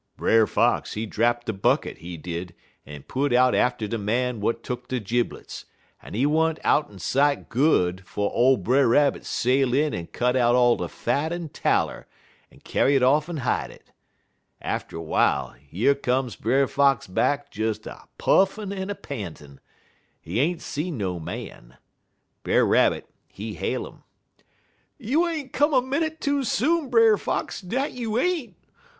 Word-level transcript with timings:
"Brer 0.17 0.47
Fox 0.47 0.95
he 0.95 1.05
drapt 1.05 1.45
de 1.45 1.53
bucket, 1.53 1.99
he 1.99 2.17
did, 2.17 2.55
en 2.87 3.03
put 3.03 3.31
out 3.31 3.53
atter 3.53 3.87
de 3.87 3.99
man 3.99 4.37
w'at 4.39 4.63
tuck 4.63 4.87
de 4.87 4.99
jiblets, 4.99 5.65
en 6.01 6.15
he 6.15 6.25
wa'n't 6.25 6.57
out'n 6.63 6.97
sight 6.97 7.49
good, 7.49 8.03
'fo' 8.07 8.27
ole 8.31 8.57
Brer 8.57 8.87
Rabbit 8.87 9.27
sail 9.27 9.75
in 9.75 9.93
en 9.93 10.07
cut 10.07 10.35
out 10.35 10.55
all 10.55 10.75
de 10.75 10.87
fat 10.87 11.31
en 11.31 11.49
taller, 11.49 12.07
en 12.51 12.59
kyar' 12.61 12.89
it 12.95 13.03
off 13.03 13.29
en 13.29 13.37
hide 13.45 13.69
it. 13.69 13.91
Atter 14.59 14.97
w'ile, 14.97 15.53
yer 15.69 15.93
come 15.93 16.31
Brer 16.41 16.65
Fox 16.65 17.05
back 17.05 17.51
des 17.51 17.75
a 17.85 18.07
puffin' 18.17 18.73
en 18.73 18.89
a 18.89 18.95
pantin'. 18.95 19.59
He 20.19 20.39
ain't 20.39 20.63
see 20.63 20.89
no 20.89 21.19
man. 21.19 21.77
Brer 22.41 22.65
Rabbit, 22.65 23.07
he 23.27 23.53
hail 23.53 23.85
'im: 23.85 24.03
"'You 24.97 25.27
ain't 25.27 25.53
come 25.53 25.75
a 25.75 25.81
minnit 25.83 26.19
too 26.19 26.43
soon, 26.43 26.89
Brer 26.89 27.17
Fox, 27.19 27.61
dat 27.61 27.91
you 27.91 28.17
ain't. 28.17 28.55